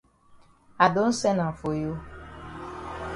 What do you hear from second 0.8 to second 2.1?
I don sen am for you.